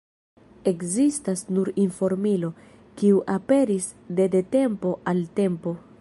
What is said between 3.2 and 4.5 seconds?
aperis de de